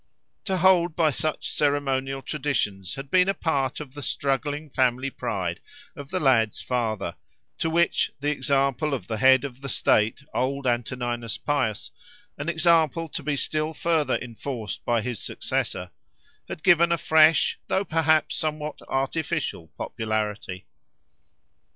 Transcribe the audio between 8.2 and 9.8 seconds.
example of the head of the